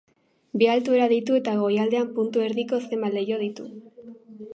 Bi 0.61 0.67
altuera 0.75 1.09
ditu 1.11 1.35
eta 1.39 1.53
goialdean 1.59 2.09
puntu 2.15 2.45
erdiko 2.47 2.81
zenbait 2.87 3.15
leiho 3.19 3.39
ditu. 3.43 3.67